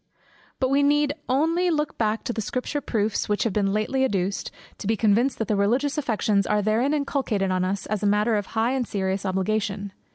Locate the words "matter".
8.07-8.35